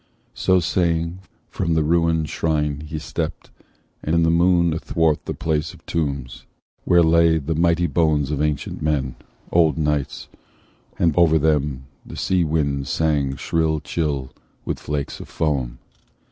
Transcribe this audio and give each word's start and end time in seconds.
So 0.33 0.59
saying, 0.59 1.19
from 1.47 1.75
the 1.75 1.83
ruin'd 1.83 2.27
shrine 2.27 2.81
he 2.87 2.97
stept 2.97 3.51
And 4.01 4.15
in 4.15 4.23
the 4.23 4.31
moon 4.31 4.73
athwart 4.73 5.25
the 5.25 5.33
place 5.35 5.75
of 5.75 5.85
tombs, 5.85 6.47
Where 6.85 7.03
lay 7.03 7.37
the 7.37 7.53
mighty 7.53 7.85
bones 7.85 8.31
of 8.31 8.41
ancient 8.41 8.81
men, 8.81 9.15
Old 9.51 9.77
knights, 9.77 10.27
and 10.97 11.13
over 11.15 11.37
them 11.37 11.83
the 12.03 12.17
sea 12.17 12.43
wind 12.43 12.87
sang 12.87 13.35
Shrill, 13.35 13.79
chill, 13.79 14.31
with 14.65 14.79
flakes 14.79 15.19
of 15.19 15.29
foam. 15.29 15.77